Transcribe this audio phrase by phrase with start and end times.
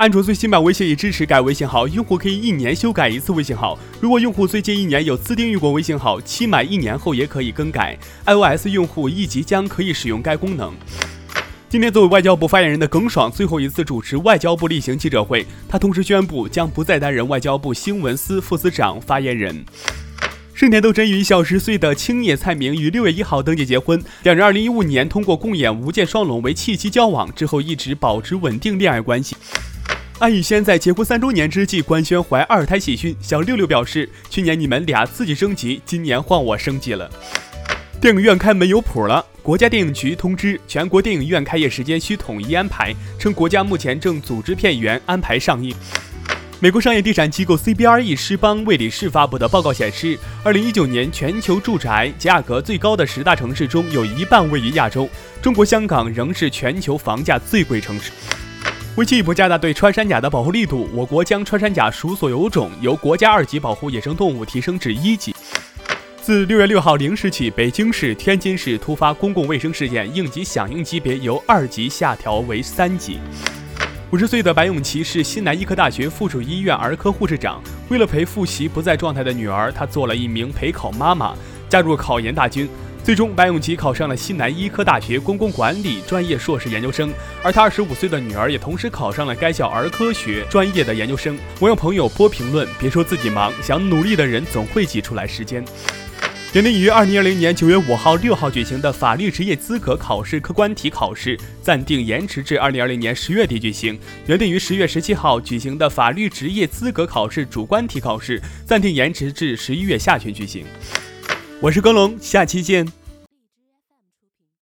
[0.00, 3.78] 安卓最新版微信已支持改微信号，用户可以一年修改一次微信号。
[4.00, 7.98] 如果用户最近一年有自定义过微信号，期满一年后也可以更改。
[8.24, 10.72] iOS 用户亦即将可以使用该功能。
[11.68, 19.66] 今天，作为外交部发言人的耿爽最后一次主持外交部例行记者会，他同时宣布将不再担任外交部新闻司副司长、发言人。
[20.54, 29.34] 盛田斗真与小十岁的青野菜明于六月一号登记结婚，两人二零一五年通过共演《无间双龙》为契机交往，之后一直保持稳定恋爱关系。
[30.20, 37.10] 安以轩在结婚三周年之际官宣怀二胎喜讯，小六六表示：“去年你们俩自己升级，今年换我升级了。”
[38.02, 45.74] 电影院开门有谱了，国家电影局通知全国电影院开业时间需统一安排，称国家目前正组织片源安排上映。
[46.60, 55.08] 美国商业地产机构 CBRE 狮邦魏理仕发布的报告显示，二零一九年全球住宅价格最高的十大城市中有一半位于亚洲，
[55.40, 58.12] 中国香港仍是全球房价最贵城市。
[58.96, 65.34] 为进一步加大对穿山甲的保护力度，我国将穿山甲属所有种由国家二级保护野生动物提升至一级。
[66.20, 73.18] 自六月六号零时起，北京市、天津市突发公共卫生事件应急响应级别由二级下调为三级。
[74.10, 81.32] 五十岁的白永琪是西南医科大学附属医院儿科护士长，为了陪复习不在状态的女儿，她做了一名陪考妈妈，
[81.68, 82.68] 加入考研大军。
[83.02, 87.12] 最终，白永琪考上了西南医科大学公共管理专业硕士研究生，
[87.42, 91.36] 而他二十五岁的女儿也同时考上了该校儿科学专业的研究生。
[91.60, 95.64] 网友朋友播评论：别说自己忙，想努力的人总会挤出来时间。
[96.52, 103.98] 原定于二零二零年九月五号、六号举行的法律职业资格考试客观题考试暂定延迟至二零二零年十月底举行。
[104.26, 110.64] 原定于十月十七号举行的法律职业资格考试主观题考试暂定延迟至十一月下旬举行。
[111.62, 112.99] 我是耕龙，下期见。